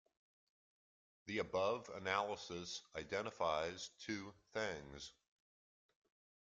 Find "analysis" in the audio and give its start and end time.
1.89-2.81